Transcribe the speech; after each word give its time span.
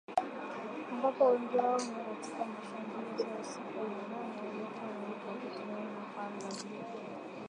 ambapo 0.91 1.25
wengi 1.25 1.57
wao 1.57 1.77
ni 1.77 1.85
katika 1.85 2.45
mashambulizi 2.45 3.21
ya 3.21 3.39
usiku 3.41 3.79
wa 3.79 3.89
manane 3.89 4.37
yaliyofanywa 4.37 5.11
kwa 5.25 5.33
kutumia 5.33 5.89
mapanga 5.99 6.37
na 6.37 6.45
mashoka 6.45 7.01